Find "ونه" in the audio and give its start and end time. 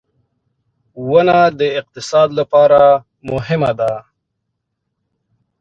1.09-1.39